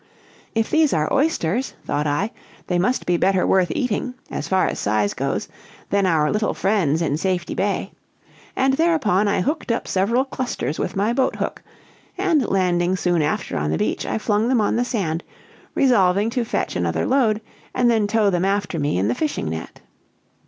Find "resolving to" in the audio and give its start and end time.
15.75-16.45